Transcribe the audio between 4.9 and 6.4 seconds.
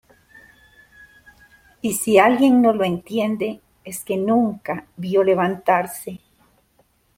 vio levantarse